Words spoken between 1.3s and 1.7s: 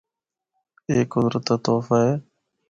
دا